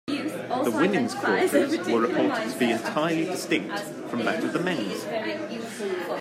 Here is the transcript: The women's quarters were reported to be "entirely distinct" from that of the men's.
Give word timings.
The 0.07 0.71
women's 0.73 1.13
quarters 1.13 1.53
were 1.53 1.67
reported 1.99 2.51
to 2.51 2.57
be 2.57 2.71
"entirely 2.71 3.25
distinct" 3.25 3.77
from 4.09 4.25
that 4.25 4.43
of 4.43 4.51
the 4.51 4.57
men's. 4.57 5.05